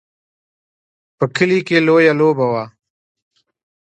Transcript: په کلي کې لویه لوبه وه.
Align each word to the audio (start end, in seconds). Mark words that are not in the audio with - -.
په 1.17 1.25
کلي 1.35 1.59
کې 1.67 1.77
لویه 1.87 2.13
لوبه 2.19 2.45
وه. 2.51 2.63